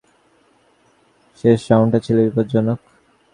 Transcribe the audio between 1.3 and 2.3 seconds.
শেষ রাউন্ডটা ছিল